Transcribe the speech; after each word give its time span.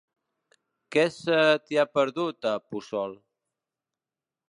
Què 0.95 1.03
se 1.17 1.37
t'hi 1.67 1.81
ha 1.83 1.87
perdut, 1.99 2.51
a 2.53 2.57
Puçol? 2.71 3.17